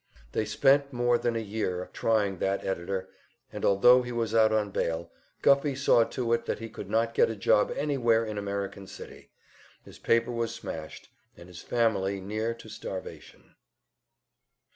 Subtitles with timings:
[0.31, 3.09] They spent more than a year trying that editor,
[3.53, 5.11] and although he was out on bail,
[5.43, 9.29] Guffey saw to it that he could not get a job anywhere in American City;
[9.85, 13.53] his paper was smashed and his family near to starvation.